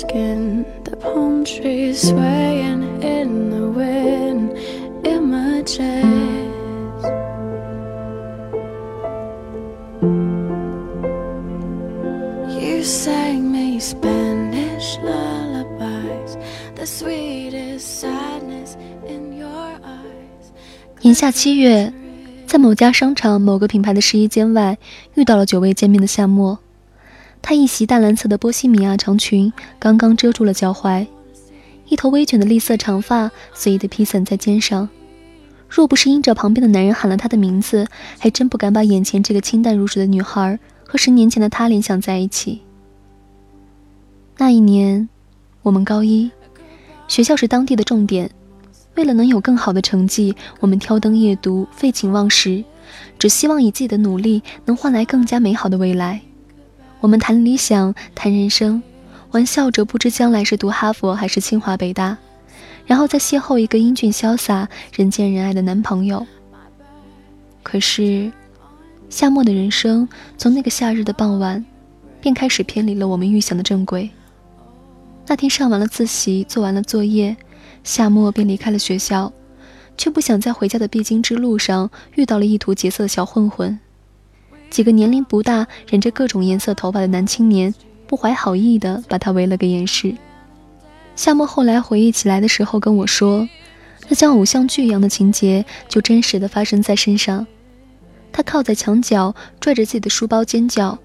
[0.00, 4.56] skin, The palm trees swaying in the wind.
[5.04, 5.78] Images.
[12.48, 16.36] You sang me Spanish lullabies.
[16.74, 20.50] The sweetest sadness in your eyes.
[21.02, 21.92] 炎夏七月，
[22.46, 24.78] 在某家商场某个品牌的试衣间外，
[25.14, 26.58] 遇到了久未见面的夏沫。
[27.42, 31.06] 她一袭淡蓝色的波西米亚长裙，刚刚遮住了脚踝，
[31.88, 34.88] 一头微卷的栗色长发随意地披散在肩上。
[35.68, 37.86] 若不是因着旁边的男人喊了她的名字，
[38.18, 42.60] 还真不敢把眼前这个清淡如水的女孩和十年前的她联想在一起。
[44.36, 45.08] 那一年，
[45.62, 46.30] 我们高一，
[47.08, 48.30] 学校是当地的重点。
[48.96, 52.64] 为了能有更好的成绩，我们挑灯夜读，废寝忘食，
[53.18, 56.20] 只希望以自己的努力能换来更加美好的未来。
[57.00, 58.82] 我们谈理想，谈人生，
[59.30, 62.16] 玩笑着不知将来是读哈佛还是清华北大，
[62.84, 66.26] 然后再邂逅一个英俊潇洒、人见人爱的男朋友。
[67.62, 68.30] 可是，
[69.08, 70.06] 夏末的人生
[70.36, 71.64] 从那个夏日的傍晚，
[72.20, 74.10] 便开始偏离了我们预想的正轨。
[75.26, 77.34] 那天上完了自习，做完了作业。
[77.82, 79.32] 夏末便离开了学校，
[79.96, 83.78] 却不想在回家的必经之路上遇到了意图劫色的小混混。
[84.70, 87.74] 几个年龄不大、染着各种颜色头发的男青年
[88.06, 90.14] 不怀好意地把他围了个严实。
[91.16, 93.46] 夏末后来回忆起来的时候跟我说，
[94.08, 97.46] 那像偶像剧一样的情节就真实的发生在身上。
[98.32, 100.96] 他靠在墙角，拽着自己的书包尖叫，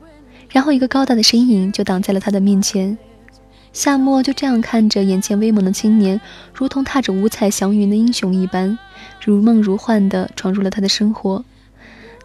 [0.49, 2.97] 然后一个高大的身影就挡在了他的面前。
[3.73, 6.21] 夏末就这样看着眼前威猛的青年，
[6.53, 8.77] 如同踏着五彩祥云的英雄一般，
[9.21, 11.43] 如梦如幻地闯入了他的生活。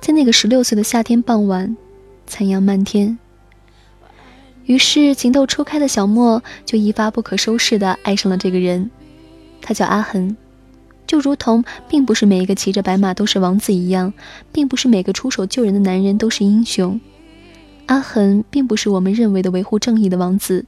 [0.01, 1.77] 在那个十六岁的夏天傍晚，
[2.27, 3.19] 残阳漫天。
[4.65, 8.91] 于是情窦初开的小莫就一发不可收拾地爱上了这个人，
[9.61, 10.37] 他叫阿恒。
[11.07, 14.13] 就如同并不是每一个骑着白马都是王子一样，
[14.53, 16.99] 并不是每个出手救人的男人都是英雄。
[17.87, 20.65] 阿恒并不是我们认为的维护正义的王子。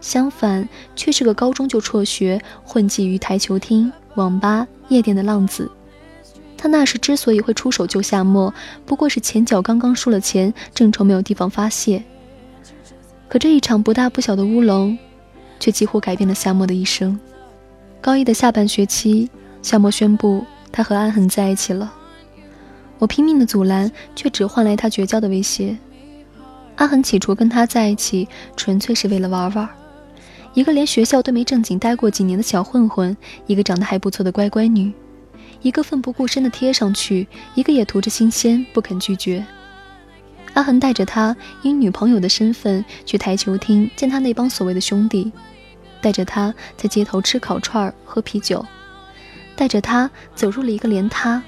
[0.00, 5.70] 相反，却是个高中就辍学、混迹于台球厅、网吧、夜店的浪子。
[6.62, 8.54] 他那时之所以会出手救夏沫，
[8.86, 12.00] 不过是前脚刚刚输了钱，正愁没有地方发泄。
[13.28, 14.96] 可这一场不大不小的乌龙，
[15.58, 17.18] 却几乎改变了夏沫的一生。
[18.00, 19.28] 高一的下半学期，
[19.60, 21.92] 夏沫宣布他和安恒在一起了。
[23.00, 25.76] 我拼命的阻拦，却只换来他绝交的威胁。
[26.76, 29.68] 阿恒起初跟他在一起，纯粹是为了玩玩。
[30.54, 33.16] 一个连学校都没正经待过几年的小混混，
[33.48, 34.92] 一个长得还不错的乖乖女，
[35.62, 39.44] 一个奋不顾身的贴上去，一个也图着新鲜不肯拒绝。
[40.54, 45.32] 阿恒带着他以女朋友的身份去台球厅见他那帮所谓的兄弟，
[46.00, 48.64] 带着他在街头吃烤串喝啤酒，
[49.56, 51.42] 带着他走入了一个连他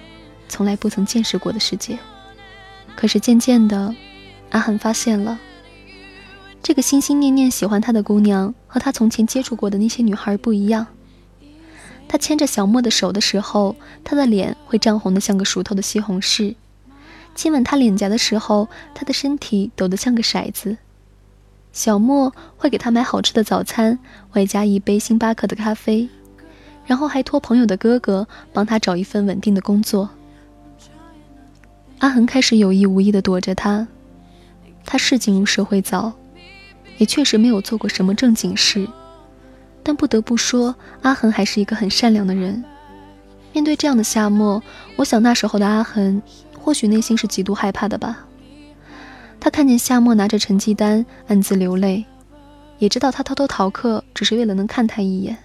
[0.48, 1.98] 从来不曾见识过的世界。
[2.96, 3.94] 可是渐渐的，
[4.50, 5.38] 阿恒发现了。
[6.62, 10.86] 这个心心念念喜欢他的姑娘和他从前接触过的那些女孩不一样。
[12.08, 16.54] 他牵着小莫的手的时候，他的脸会涨红的像个熟透的西红柿；
[17.34, 20.76] 亲吻他脸颊的时候，他的身体抖得像个骰子。
[21.72, 23.98] 小莫会给他买好吃的早餐，
[24.34, 26.08] 外加一杯星巴克的咖啡，
[26.86, 30.10] 然后还托朋友的哥哥帮他找一份稳定的工作。
[31.98, 33.88] 阿恒开始有意无意地躲着他，
[34.84, 36.12] 他是进入社会早。
[36.98, 38.86] 也确实没有做过什么正经事，
[39.84, 42.64] 但不得不说，阿恒还是一个很善良的人。
[43.52, 44.60] 面对这样的夏末，
[44.96, 46.20] 我想那时候的阿恒，
[46.58, 48.26] 或许内心是极度害怕的吧。
[49.38, 52.06] 他看见夏末拿着成绩单，暗自流泪，
[52.78, 55.36] 也知道他偷偷逃课只是为了能看他一眼。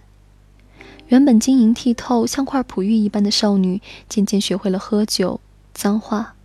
[1.09, 5.41] 原本晶莹剔透、像块璞玉一般的少女，渐渐学会了喝酒、
[5.73, 6.35] 脏话。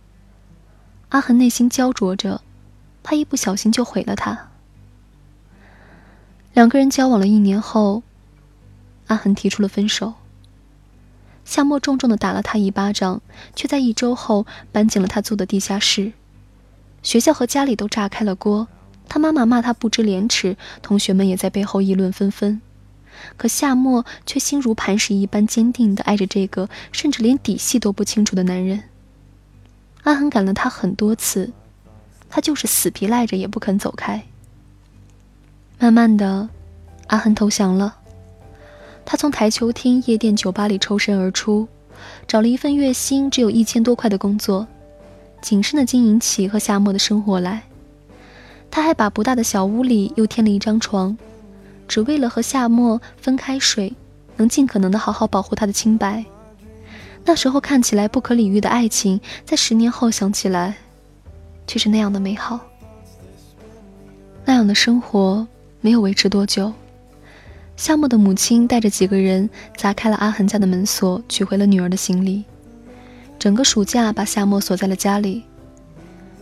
[1.09, 2.41] 阿恒内心焦灼着，
[3.01, 4.49] 怕一不小心就毁了她。
[6.55, 8.01] 两个人交往了一年后，
[9.07, 10.13] 阿恒提出了分手。
[11.43, 13.21] 夏沫重重的打了他一巴掌，
[13.53, 16.13] 却在一周后搬进了他租的地下室。
[17.03, 18.69] 学校和家里都炸开了锅，
[19.09, 22.61] 他妈妈骂他不知廉耻，同学们也在背后议论纷纷。
[23.35, 28.83] 可夏沫却心如磐石一般坚定的爱着这个甚至连底细都不清楚的男人。
[30.03, 31.51] 阿恒赶了他很多次，
[32.29, 34.23] 他就是死皮赖着也不肯走开。
[35.77, 36.47] 慢慢的，
[37.07, 37.97] 阿恒投降了。
[39.05, 41.67] 他从台球厅、夜店、酒吧里抽身而出，
[42.27, 44.65] 找了一份月薪只有一千多块的工作，
[45.41, 47.63] 谨慎的经营起和夏末的生活来。
[48.71, 51.15] 他还把不大的小屋里又添了一张床，
[51.87, 53.93] 只为了和夏沫分开睡，
[54.37, 56.25] 能尽可能的好好保护他的清白。
[57.23, 60.75] 那时候看起来不可理喻的爱情，在十年后想起来，
[61.67, 62.59] 却是那样的美好。
[64.43, 65.47] 那样的生活
[65.85, 66.73] 没有维持多久，
[67.77, 69.47] 夏沫的母亲带着几个人
[69.77, 72.43] 砸开了阿恒家的门锁，取回了女儿的行李。
[73.37, 75.43] 整个暑假把夏沫锁在了家里。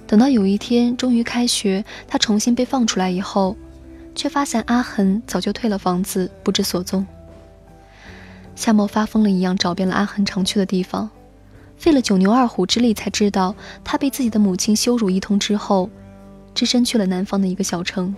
[0.07, 3.57] 等到有一天终于开学，他重新被放出来以后，
[4.15, 7.05] 却发现阿恒早就退了房子，不知所踪。
[8.55, 11.09] 夏沫发疯了一样找遍了阿恒常去的地方，
[11.75, 13.53] 费了九牛二虎之力才知道
[13.83, 15.89] 他被自己的母亲羞辱一通之后，
[16.55, 18.15] 只身去了南方的一个小城。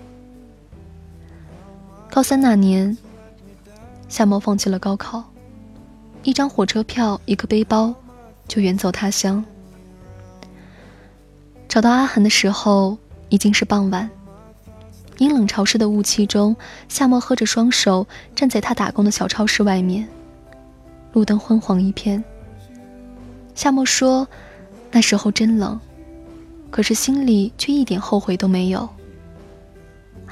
[2.16, 2.98] 高三那年，
[4.08, 5.22] 夏沫放弃了高考，
[6.24, 7.94] 一张火车票，一个背包，
[8.48, 9.44] 就远走他乡。
[11.68, 12.98] 找到阿恒的时候
[13.28, 14.10] 已经是傍晚，
[15.18, 16.56] 阴冷潮湿的雾气中，
[16.88, 20.08] 夏沫喝着双手站在他打工的小超市外面。
[21.12, 22.24] 路灯昏黄一片。
[23.56, 24.26] 夏沫说
[24.90, 25.78] ：“那时候真冷，
[26.72, 28.88] 可是心里却一点后悔都没有。”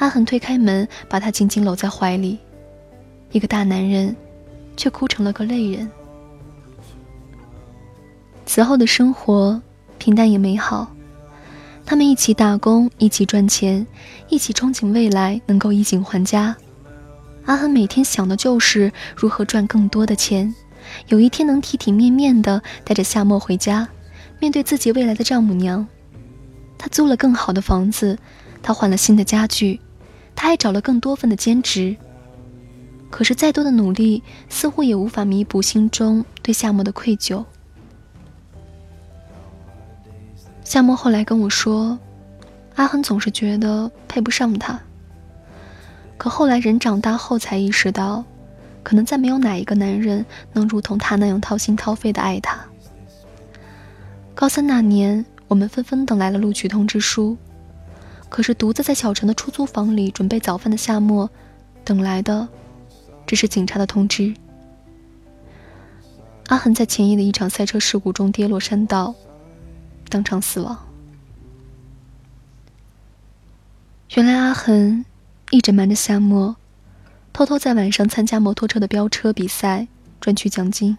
[0.03, 2.37] 阿恒推开门，把他紧紧搂在怀里，
[3.31, 4.13] 一个大男人，
[4.75, 5.89] 却哭成了个泪人。
[8.45, 9.61] 此后的生活
[9.97, 10.93] 平淡也美好，
[11.85, 13.87] 他们一起打工，一起赚钱，
[14.27, 16.53] 一起憧憬未来能够衣锦还家。
[17.45, 20.53] 阿恒每天想的就是如何赚更多的钱。
[21.07, 23.87] 有一天能体体面面的带着夏沫回家，
[24.41, 25.87] 面对自己未来的丈母娘，
[26.77, 28.19] 他租了更好的房子，
[28.61, 29.79] 他换了新的家具，
[30.43, 31.95] 他还找了更多份的兼职。
[33.09, 37.45] 可是再多的努力，似乎也无法弥补心中对夏沫的愧疚。
[40.65, 41.97] 夏沫后来跟我说，
[42.75, 44.77] 阿恒总是觉得配不上他。
[46.17, 48.21] 可后来人长大后才意识到。
[48.83, 52.59] 可能再没有哪一个男人能如同他那样掏心掏肺的爱她。
[54.35, 57.37] 高三那年，我们纷纷等来了录取通知书，
[58.33, 61.29] 可是独自在小城的出租房里准备早饭的夏沫，
[61.85, 62.47] 等来的
[63.27, 64.33] 只是警察的通知。
[66.47, 69.13] 阿恒在前夜的一场赛车事故中跌落山道，
[70.09, 70.75] 当场死亡。
[74.15, 75.05] 原来阿恒
[75.51, 76.55] 一直瞒着夏沫。
[77.31, 79.87] 偷偷在晚上参加摩托车的飙车比赛，
[80.19, 80.97] 赚取奖金。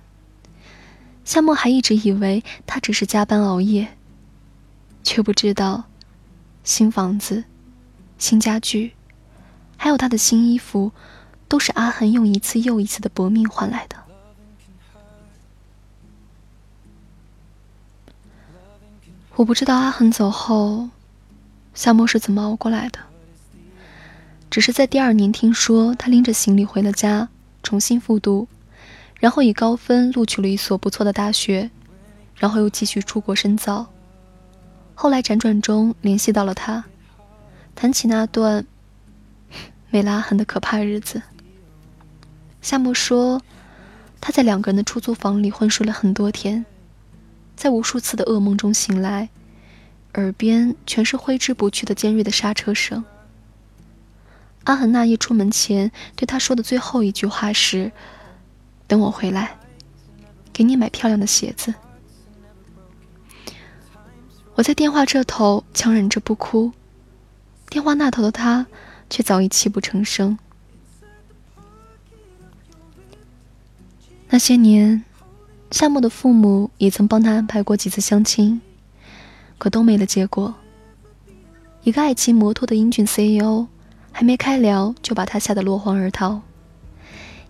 [1.25, 3.89] 夏沫还一直以为他只是加班熬夜，
[5.03, 5.83] 却不知道，
[6.65, 7.45] 新房子、
[8.19, 8.95] 新家具，
[9.77, 10.91] 还有他的新衣服，
[11.47, 13.97] 都是阿恒用一次又一次的搏命换来的。
[19.37, 20.89] 我不知道阿恒走后，
[21.75, 22.99] 夏沫是怎么熬过来的。
[24.49, 27.29] 只是在第二年听说他拎着行李回了家，
[27.63, 28.49] 重新复读，
[29.21, 31.71] 然后以高分录取了一所不错的大学，
[32.37, 33.94] 然后又继续出国深造。
[34.95, 36.85] 后来辗转中联系到了他，
[37.75, 38.65] 谈起那段
[39.91, 41.21] 没拉痕的可怕日子。
[42.63, 43.43] 夏沫说，
[44.21, 46.65] 他在两个人的出租房里昏睡了很多天，
[47.57, 49.29] 在无数次的噩梦中醒来，
[50.15, 53.05] 耳边全是挥之不去的尖锐的刹车声。
[54.63, 57.93] 阿恒那夜出门前对他说的最后一句话是
[58.89, 59.59] ：“等我回来，
[60.55, 61.75] 给你买漂亮的鞋子。”
[64.55, 66.73] 我在电话这头强忍着不哭，
[67.69, 68.67] 电话那头的他
[69.11, 70.39] 却早已泣不成声。
[74.29, 75.05] 那些年，
[75.71, 78.61] 夏沫的父母也曾帮他安排过几次相亲，
[79.59, 80.55] 可都没了结果。
[81.83, 83.67] 一个爱骑摩托的英俊 CEO。
[84.17, 86.41] 还没开聊，就把他吓得落荒而逃。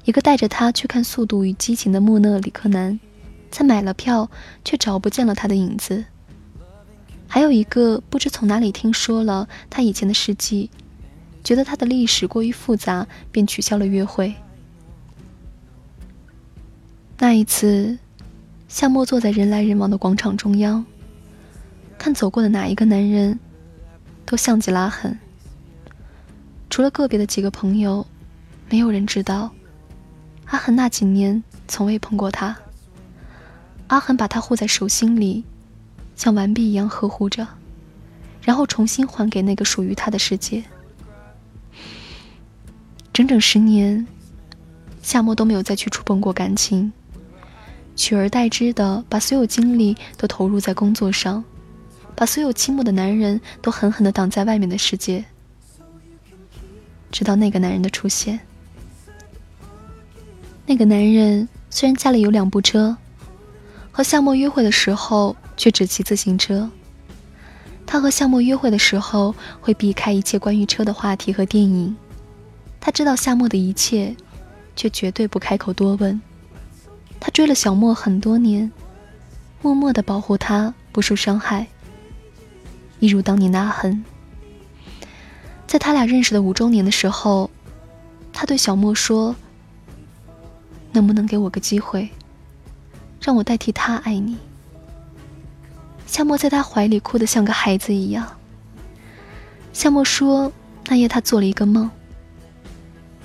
[0.07, 2.99] 一个带着他去看《速度与激情》的木讷里克男，
[3.51, 4.31] 在买了票
[4.65, 6.07] 却找不见了他的影子。
[7.35, 10.71] 还有一个不知从哪里听说了他以前的事迹，
[11.43, 14.33] 觉得他的历史过于复杂，便取消了约会。
[17.19, 17.99] 那一次，
[18.69, 20.87] 夏沫坐在人来人往的广场中央，
[21.99, 23.37] 看走过的哪一个男人，
[24.25, 25.19] 都像极拉痕。
[26.71, 28.07] 除了个别的几个朋友，
[28.71, 29.51] 没有人知道，
[30.45, 32.57] 阿恒那几年从未碰过他。
[33.89, 35.43] 阿恒把他护在手心里，
[36.17, 37.47] 像完璧一样呵护着，
[38.43, 40.63] 然后重新还给那个属于他的世界。
[43.13, 44.07] 整整十年，
[45.03, 46.93] 夏沫都没有再去触碰过感情，
[47.95, 51.45] 取而代之的把所有精力都投入在工作上，
[52.15, 55.25] 把所有倾慕的男人都狠狠地挡在外面的世界。
[57.13, 58.41] 直到那个男人的出现。
[60.67, 62.97] 那个男人虽然家里有两部车，
[63.93, 66.71] 和夏沫约会的时候却只骑自行车。
[67.87, 71.95] 他和夏沫约会的时候会避开一切关于车的话题和电影。
[72.81, 74.17] 他知道夏沫的一切，
[74.75, 76.21] 却绝对不开口多问。
[77.21, 78.71] 他追了小莫很多年，
[79.63, 81.67] 默默的保护他不受伤害。
[83.01, 84.05] 一如当年的阿恒，
[85.67, 87.51] 在他俩认识的五周年的时候，
[88.33, 89.37] 他对小莫说
[90.93, 92.09] ：“能不能给我个机会，
[93.21, 94.37] 让我代替他爱你？”
[96.15, 98.25] 夏沫在他怀里哭得像个孩子一样。
[99.73, 100.53] 夏沫说
[100.87, 101.91] ：“那夜他做了一个梦。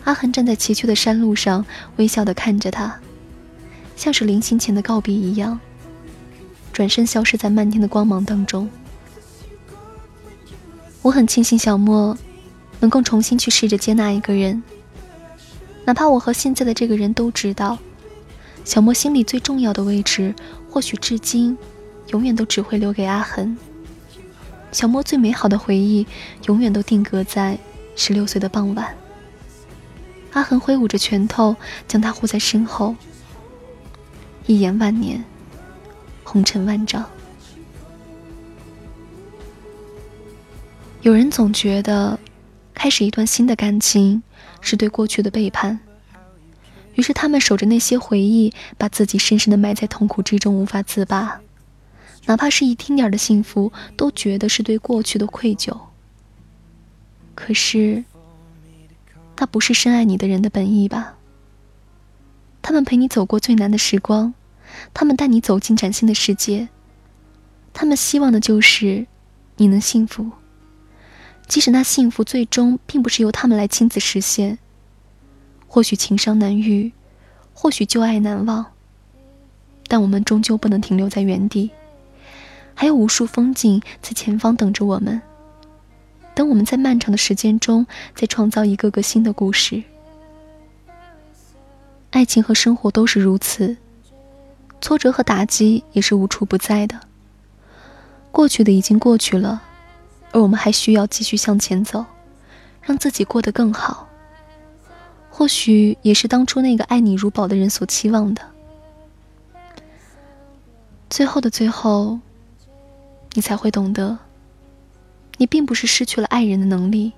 [0.06, 1.64] 阿恒站在崎岖的山路上，
[1.98, 3.00] 微笑的看着他。”
[3.96, 5.60] 像是临行前的告别一样，
[6.74, 8.68] 转身消失在漫天的光芒当中。
[11.04, 12.18] 我很庆幸小莫
[12.80, 14.64] 能够重新去试着接纳一个人，
[15.86, 17.78] 哪怕我和现在的这个人都知道，
[18.66, 20.34] 小莫心里最重要的位置，
[20.72, 21.56] 或许至今
[22.10, 23.58] 永远都只会留给阿恒。
[24.72, 26.06] 小莫最美好的回忆，
[26.48, 27.58] 永远都定格在
[27.96, 28.96] 十六岁的傍晚。
[30.34, 31.56] 阿恒挥舞着拳头，
[31.88, 32.96] 将他护在身后。
[34.46, 35.24] 一眼万年，
[36.24, 37.04] 红尘万丈。
[41.02, 42.20] 有人总觉得，
[42.74, 44.22] 开始一段新的感情
[44.62, 45.80] 是对过去的背叛，
[46.94, 51.40] 于是他们守着那些回忆，把自己深深的埋在痛苦之中，无法自拔。
[52.30, 55.76] 哪怕是一丁点的幸福，都觉得是对过去的愧疚。
[57.34, 58.04] 可是，
[59.36, 61.16] 那不是深爱你的人的本意吧？
[62.62, 64.36] 他们陪你走过最难的时光。
[64.94, 66.70] 他们带你走进崭新的世界，
[67.74, 69.08] 他们希望的就是
[69.58, 70.30] 你能幸福，
[71.48, 74.60] 即使那幸福最终并不是由他们来亲自实现。
[75.66, 76.92] 或许情伤难愈，
[77.56, 78.68] 或许旧爱难忘，
[79.88, 81.72] 但我们终究不能停留在原地，
[82.80, 85.22] 还有无数风景在前方等着我们，
[86.34, 89.84] 等我们在漫长的时间中再创造一个个新的故事。
[92.12, 93.76] 爱情和生活都是如此。
[94.80, 96.98] 挫折和打击也是无处不在的。
[98.32, 99.62] 过去的已经过去了，
[100.32, 102.06] 而我们还需要继续向前走，
[102.82, 104.08] 让自己过得更好。
[105.30, 108.42] 或许也是当初那个爱你如宝的人所期望的。
[111.10, 112.18] 最后的最后，
[113.34, 114.18] 你才会懂得，
[115.38, 117.14] 你并不是失去了爱人的能力，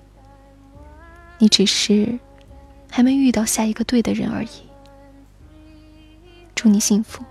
[1.38, 2.18] 你只是
[2.90, 4.48] 还没遇到下一个对的人而已。
[6.54, 7.24] 祝你幸福。